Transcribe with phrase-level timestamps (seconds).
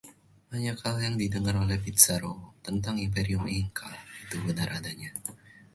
[0.51, 2.35] Banyak hal yang didengar oleh Pizzaro
[2.67, 3.89] tentang imperium Inca
[4.25, 5.11] itu benar adanya.